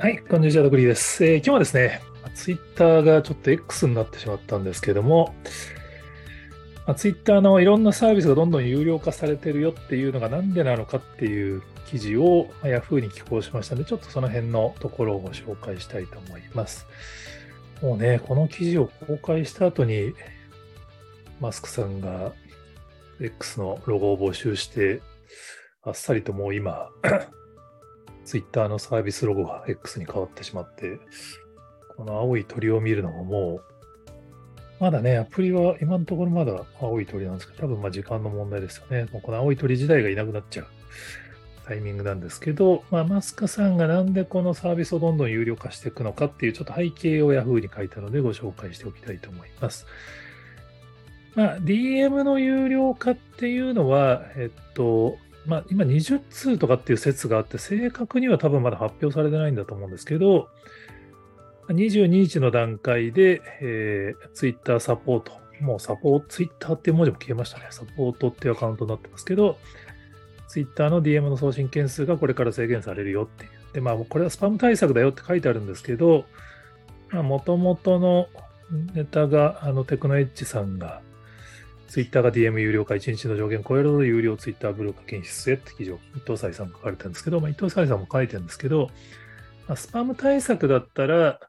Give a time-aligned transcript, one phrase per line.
[0.00, 2.00] はい、こんにちは、ドクリーです、えー今日はですね、
[2.34, 5.34] ツイッターがちょっと X になってしまったんですけども、
[6.86, 16.86] まあ、ツイッターのいろんなサービスがどんどん有料化されてるよっていうのがなんでなのかっていう記事を、ま、Yahoo に寄稿しましたので、ちょっとその辺のところをご紹介したいと思います。
[17.82, 20.14] もうね、この記事を公開した後に、
[21.40, 22.32] マスクさんが
[23.20, 25.02] X のロゴを募集して、
[25.82, 26.88] あっさりともう今、
[28.30, 31.00] ツイッターのサービスロゴが X に変わってしまって、
[31.96, 33.62] この青い鳥を見るのももう、
[34.78, 39.08] まだね、アプリは今のところまだ青い鳥なんですけど、多分まあ時間の問題ですよね。
[39.12, 40.66] もうこの青い鳥自体がいなくなっちゃう
[41.66, 49.86] タイミングなんですけど、まあ、マスクさんがなんでこのサービスをどんどん有料化していくのかっていうちょっと背景を Yahoo に書いたのでご紹介しておきたいと思います。
[51.34, 60.48] まあ、DM の有料化っていうのは、えっと、まあ、今20通とかっていう説があって、正確には多分まだ発表されてないんだと思うんですけど、
[61.68, 67.66] 22日の段階で、えー、Twitter サポート、もうサポート、Twitter っていう文字も消えましたね。
[67.70, 69.58] サポートっていうアカウントになってますけど、
[70.48, 73.50] Twitter の DM の送信件数がこれから制限されるよっていう。
[73.72, 76.24] で、まあ、これはスパム対策だよって書いてあるんですけど、
[77.12, 78.28] もともとの
[78.94, 81.02] ネタが、あの、テクノエッジさんが、
[81.90, 88.90] ツイッターが DM 有料化1日の上限を超えるほど有料ツイッターブルー課金必須へって記事を伊藤沙莉さんが書かれてるんですけど、まあ、伊藤沙莉さんも書いてるんですけど、
[89.66, 91.40] まあ、スパム対策だったら、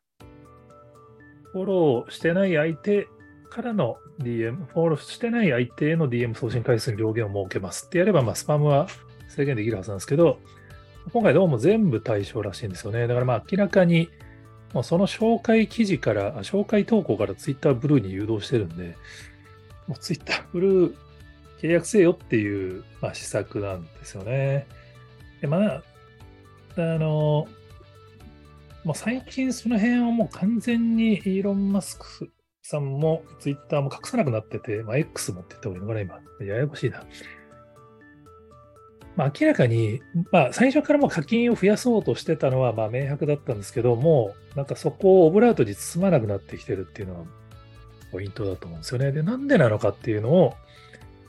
[1.51, 3.07] フォローしてない相手
[3.51, 8.87] からの DM、フォローしてない相手への DM 送信回数に上限を設けますってやれば、まあ、スパムは
[9.29, 10.39] 制限できるはずなんですけど、
[11.13, 13.05] 今回どうも全部対象らしいんですよね。
[13.05, 14.09] だからまあ明らかに、
[14.73, 18.95] もうその紹介記事から、紹介投稿からツイッターブルーに誘導してるんで、
[19.87, 20.95] もうツイッターブル
[21.61, 24.67] 契約せよっていう、まあ、施策なんですよね。
[25.41, 25.83] で、まあ、
[26.75, 27.47] あの、
[28.83, 32.31] もう最近その辺はもう完全にイーロン・マスク
[32.63, 36.47] さんもツイッターも隠さなくなってて、まあ、X もって言った方がいいのかな、今。
[36.47, 37.03] ややこしいな。
[39.15, 40.01] まあ、明らかに、
[40.31, 47.25] まあ、最初からも課金を増やそうとしてたのはまあ明白だったんですけど、もなんかそこをオブラートに包まなくなってきてるっていうのは
[48.11, 49.11] ポイントだと思うんですよね。
[49.11, 50.53] で、なんでなのかっていうのを、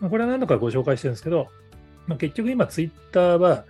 [0.00, 1.48] まあ、これは何度かご紹介してるんですけど、
[2.06, 3.64] まあ、結局今ツイッターは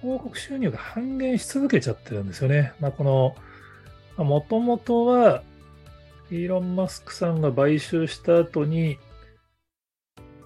[0.00, 2.72] 広告収入が半減し続けちゃってるんですよね。
[2.80, 5.42] まあ、この、もともとは、
[6.30, 8.98] イーロン・マスクさんが買収した後に、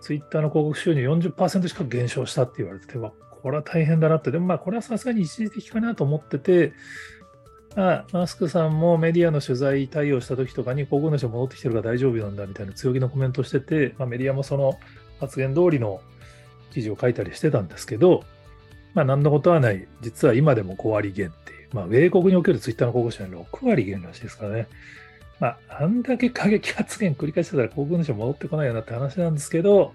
[0.00, 3.12] ツイッターの広告収入40%しか減少したって言われてて、わ
[3.42, 6.72] これは大変だなって、でもまあこれはさすがに一時的かなと思ってて、
[7.76, 14.78] あ、マスクさんもメディアの取材対応した時とかに広告主戻ってきてるから大丈夫なんだみたいな強気のコメントしてて、まあ、メディアもその
[15.20, 16.00] 発言通りの
[16.72, 18.24] 記事を書いたりしてたんですけど、
[18.94, 24.66] まあ何のことはない、実は今でも5割減っていう、まあ米国におけるツイッターの広告主は6割減らしいですからね。
[25.38, 29.94] まあ、あんだけ過激発言繰り返してたら広告主戻ってこないよなって話なんですけど、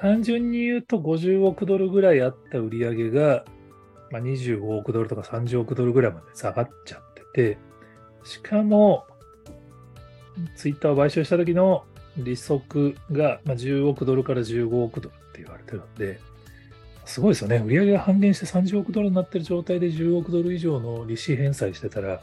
[0.00, 3.44] 単純に言うと50億ドルぐらいあった売り上げが、
[4.10, 7.00] まあ、25億ドルとか30億ドルぐらいまで下がっちゃっ
[7.32, 7.58] てて、
[8.24, 9.04] しかも、
[10.56, 11.84] ツイッターを買収した時の
[12.16, 16.20] 利息がまあ10億ドルから15億ドルって言われてるんで、
[17.04, 17.62] すごいですよね。
[17.64, 22.20] 売り上げが半減して30億ドルになってる状態で10億ドル以上の利子返済してたら、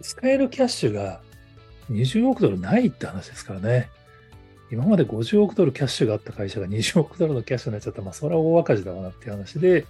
[0.00, 1.20] 使えるキャッシュが
[1.90, 3.90] 20億ドルないって話ですからね。
[4.70, 9.84] 今まで50億ドルキャッシュがあった会社が20億ドルのキャッシュになっちゃったら、まあ、それは大赤字だわなっていう話で、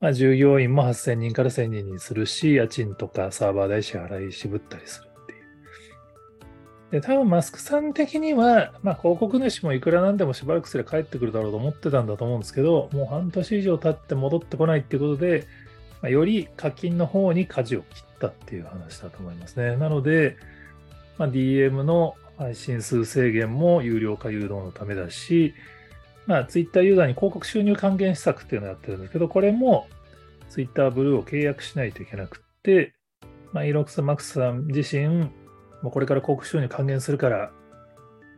[0.00, 5.40] まあ、従業員も8000人から1000人にするし、家賃とかサーバー代支払い渋ったりするっていう。
[6.92, 15.46] で、多分マスクさん的には、まあ、広告主もいくらなんでもしばらくすれば帰ってくるだろうと思ってたんだと思うんですけど、もう半年以上経って戻ってこないっていうことで、
[16.00, 19.76] まあ、より課金の方に舵を切ったっていう話だと思いますね。
[19.76, 20.36] なので、
[21.18, 25.54] まあ、DM の配信数制限も有料化誘導のためだし、
[26.28, 29.88] まあ、Twitter ユーザーに広告収入還元施策っていうのをやってるんですけど、これも
[30.50, 32.94] Twitter ブルーを契約しないといけなくって、
[33.52, 35.30] まあ、イーロックス・マックスさん自身、も
[35.84, 37.50] うこれから広告収入還元するから、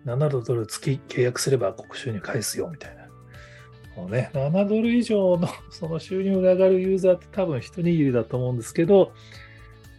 [0.07, 3.01] 7ドル月契約すれば広告収入返すよみたいな。
[3.97, 9.13] もうね、7ドル以上の その収入が上がるユーザーって多分一握りだと思うんですけど、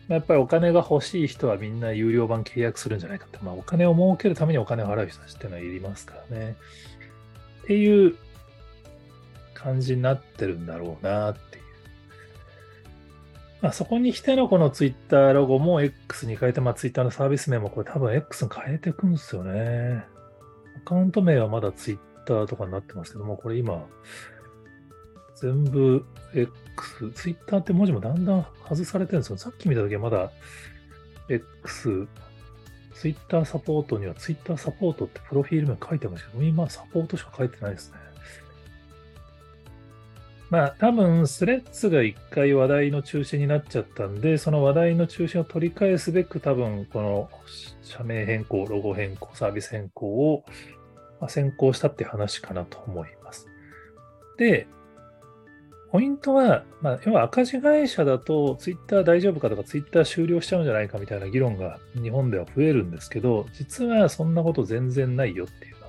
[0.08, 6.56] やっぱりお金が欲しい人はみんな有料版契約するんじゃないかって、まあ、お金を儲けるためにお金を払う人たちっていうのはいりますからね。
[7.64, 8.16] っていう
[9.54, 11.64] 感じになってるんだろうなっていう。
[13.62, 20.04] まあ、そこに来てのこのツイッターロゴも X に変えて、まあ、ツイッターのサービス名もこれ多分 X に変えていくんですよね。
[20.78, 23.86] アカウント名はまだツイッターとかになってますけども、これ今、
[25.36, 29.38] 全部 X、ツイッターって文字もだんだん外されてるんですよ。
[29.38, 30.32] さっき見たときはまだ
[31.30, 32.08] X、
[33.02, 37.98] ツイッターサポートにはツイッターサポートってプロフィール名書いてましたけど、今サポートしか書いてないですね。
[40.52, 47.30] まあ多分スレッズが一回話題の中心になっちゃったんで、その話題の中心を取り返すべく多分この
[47.82, 50.46] 社名変更、ロゴ変更、サービス変更を
[51.28, 53.48] 先行したって話かなと思います。
[54.38, 54.68] で、
[55.92, 65.88] ポイントは、まあ、要は赤字会社だとツイッター大丈夫かとかツイッター終了しちゃうんじゃないかみたいな議論が日本では増えるんですけど、実はそんなこと全然ないよっていうの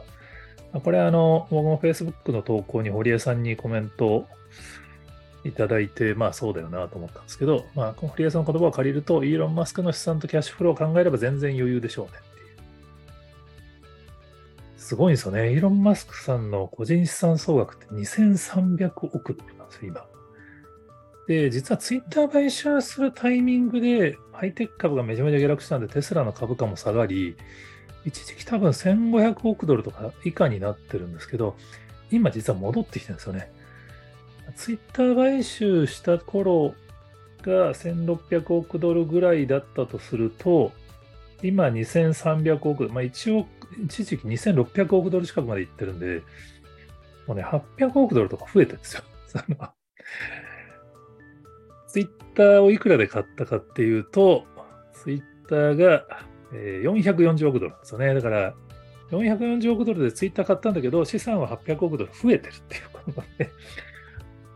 [0.72, 4.26] は、これあの、僕も Facebook の投稿に堀江さんにコメント
[5.44, 12.56] いただいて、まあそうだよなと思ったんですけど、まあ、堀江さんの言葉を借りると、イーロン・マスクの資産とキャッシュフローを考えれば全然余裕でしょうねっていう。
[14.78, 15.52] すごいんですよね。
[15.52, 20.06] イーロン・マスクさんの個人資産総額って2300億ドルなんです、今。
[21.26, 27.36] で、実はツイッター買収するタイミングで、ハイテク株がめちゃめちゃ下落したんで、テスラの株価も下がり、
[28.04, 31.56] 一時期多分1500億ドルとか以下になってるんですけど、
[32.10, 33.52] 今実は戻ってきてるんですよね。
[34.56, 36.74] ツイッター買収した頃
[37.42, 40.72] が1600億ドルぐらいだったとすると、
[41.42, 43.46] 今2300億、まあ一応、
[43.84, 46.22] 一時期2600億ドル近くまでいってるんで、
[47.26, 49.02] もうね、800億ドルとか増えてるんですよ。
[51.88, 54.44] ツイッターをいくらで買ったかっていうと、
[54.92, 56.06] ツイッターが
[56.52, 58.14] 440億ドルなんですよね。
[58.14, 58.54] だから、
[59.10, 63.50] 440億ドルでツイッター買ったんだけど、資産は800億ドル増えてるっていうことがね、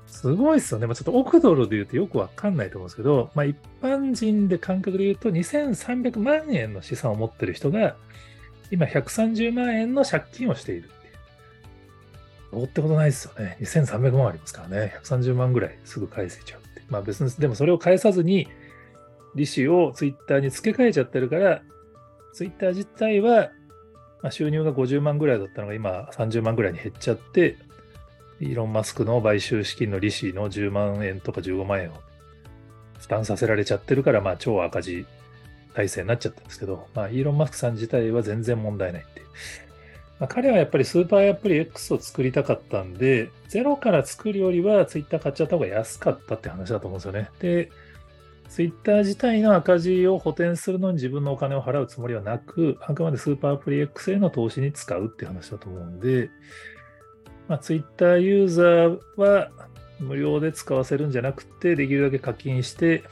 [0.07, 0.87] すごいですよね。
[0.87, 7.97] まあ、ちょっと億ドルで言うとよくわかんないと思うんですけど、まあ、一般人で感覚で言うと2300万円の資産を持ってる人が、
[8.71, 10.91] 今130万円の借金をしている。
[12.53, 13.57] どうってことないですよね。
[13.61, 14.95] 2300万ありますからね。
[15.03, 16.83] 130万ぐらいすぐ返せちゃうって。
[16.89, 18.49] まあ別に、でもそれを返さずに、
[19.35, 21.63] 利子をツイッターに付け替えちゃってるから、
[22.33, 23.51] ツイッター自体は、
[24.23, 27.57] まあ、収入が50万ぐらいだったのが今30万ぐらいに減っちゃって、
[28.41, 31.95] イーロン・マスクの買収資金の利子の10万円とか15万円を
[32.99, 35.07] 負担させられちゃってるから、まあ、超赤字
[35.75, 39.27] 体制になっちゃったんですけど、まあ、イーロン・マスクさん自体は全然問題ないっていう。
[40.19, 47.31] まあ、彼はやっぱりスーパーアプリ X を作りたかったんで、ゼロから作るよりはツイッター買っちゃった方が安かったって話だと思うんですよね。
[47.39, 47.71] で、
[48.49, 56.31] ツイッター自体の赤字を補填するのに自分のお金を払うつもりはなく、あくまでスーパーアプリ X への投資に使うって話だと思うんで、
[57.49, 59.51] まあ、Twitter ユーザーは
[59.99, 63.05] 無料で使わせるんじゃなくて、できるだけ課金して、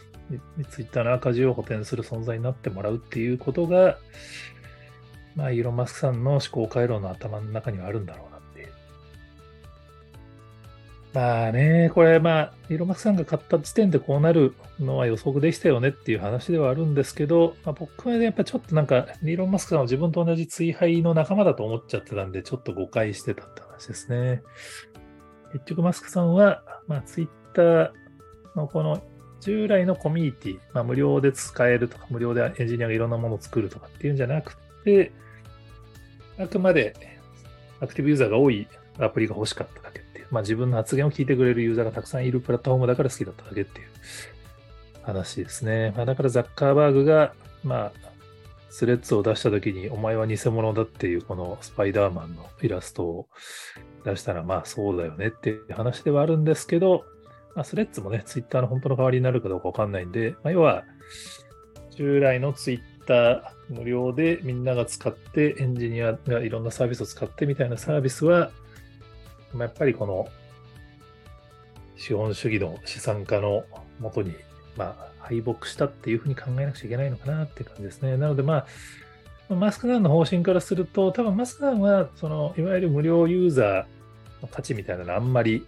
[0.71, 3.99] Twitter の赤字を補填する存在になってもらうっていうことが、
[5.37, 8.69] まあ、イーロン・マスクさんの思考回路の頭の中にはあるんだろうなっていう。
[11.13, 24.43] まあね、これ、まあ、イーロン・マスクさんが買った時点でこうなるのは予測でしたよねっていう話ではあるんですけど、まあ、僕はね、やっぱちょっとなんか、イーロン・マスクさんは自分と同じ追廃の仲間だと思っちゃってたんで、ちょっと誤解してたって話ですね。
[25.53, 27.91] 結局、マスクさんは、まあ、ツイッター
[28.57, 29.03] のこの
[29.41, 35.13] 従来のコミュニティ、まあ、無料で使えるとか、無料でエンジニアがいろんなものを作るとかっていうんじゃなくて、
[36.39, 36.95] あくまで
[37.81, 38.67] アクティブユーザーが多い
[38.99, 43.87] アプリが欲しかっただけっていう、まあ、自分の発言を聞いてくれるユーザーがたくさんいるプラットフォームだから好きだっただけっていう
[45.03, 45.93] 話ですね。
[45.97, 47.93] まあ、だからザッカーバーグが、まあ、
[48.71, 53.29] スレッズを出した時に、お前は偽物だっていうこのスパイダーマンのイラストを
[54.05, 57.05] 出したら、まあそうだよねっていう話ではあるんですけど、
[57.55, 60.85] まあ、スレッズもね、ツイッターの本当の代わりになるかどうかわかんないんで、まあ、要は、
[61.91, 68.51] 従来のツイッター無料でみんなが使って、エンジニアがいろんなサービスを使ってみたいなサービスは、
[69.53, 70.29] ま、やっぱりこの
[71.97, 73.65] 資本主義の資産家の
[74.01, 74.35] もとに
[74.77, 78.17] まあ、敗北したっていうふうに考えなくちゃいけないのかなって感じですね。
[78.17, 78.67] なので、ま
[79.51, 85.67] あ、マスクダンの方針からすると、多分マスクダンは、その、いわゆる無料ユーザーの価値みたいなのあんまり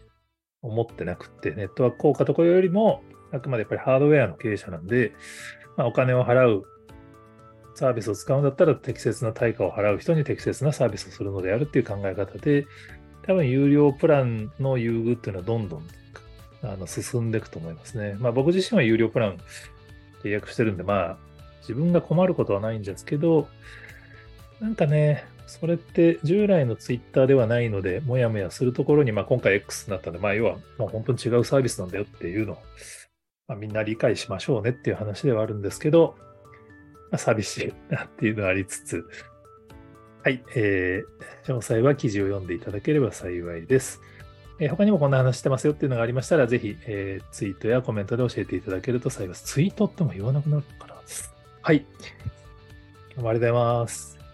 [0.63, 5.13] 思ってなくて、ネットワーク効果とかよりも、あくまでやっぱりハードウェアの経営者なんで、
[5.77, 6.65] まあ、お金を払う
[7.77, 12.67] サービスを使うんだったら適切な対価を払う人に適切なサービスをするのであるっていう考え方で、
[13.23, 15.87] 多分有料プランの優遇っていうのはどんどん
[16.63, 18.17] あの進んでいくと思いますね。
[18.19, 19.39] まあ僕自身は有料プラン
[20.23, 21.17] 契約してるんで、まあ
[21.61, 23.49] 自分が困ることはないんですけど、
[24.61, 32.59] なんかね、それって従来のツイッターではないので、もやもやするところに、まあ今回 X になったんで、まあ要はもう本当に違うサービスなんだよっていうのを、
[33.49, 36.17] まあ、みんな理解しましょうねっていう話ではあるんですけど、
[37.17, 39.07] 寂しいなっていうのがありつつ、
[40.25, 44.01] はい、えー、詳細は記事を読んでいただければ幸いです。
[44.59, 49.45] えー他にもこんな話してますよっていうのがありましたら、ぜひ、えーツイートやコメントで教えていただけると幸いです。
[49.45, 50.97] ツイートっても言わなくなるのかな。
[51.63, 51.85] はい。
[53.13, 54.26] 今日もありがとうございます。